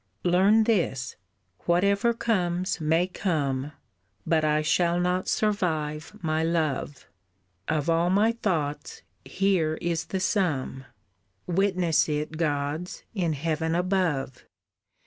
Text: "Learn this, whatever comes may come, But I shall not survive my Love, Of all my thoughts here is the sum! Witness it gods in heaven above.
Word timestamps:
"Learn 0.23 0.63
this, 0.63 1.15
whatever 1.67 2.11
comes 2.11 2.81
may 2.81 3.05
come, 3.05 3.73
But 4.25 4.43
I 4.43 4.63
shall 4.63 4.99
not 4.99 5.27
survive 5.27 6.17
my 6.23 6.43
Love, 6.43 7.05
Of 7.67 7.87
all 7.87 8.09
my 8.09 8.31
thoughts 8.31 9.03
here 9.23 9.77
is 9.79 10.05
the 10.05 10.19
sum! 10.19 10.85
Witness 11.45 12.09
it 12.09 12.37
gods 12.37 13.03
in 13.13 13.33
heaven 13.33 13.75
above. 13.75 14.43